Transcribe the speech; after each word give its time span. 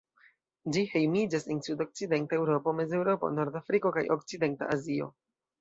Ĝi 0.77 0.81
hejmiĝas 0.93 1.45
en 1.55 1.59
sudokcidenta 1.67 2.37
Eŭropo, 2.39 2.75
Mezeŭropo, 2.81 3.31
Nordafriko 3.39 3.95
kaj 3.99 4.07
okcidenta 4.17 4.75
Azio. 4.79 5.13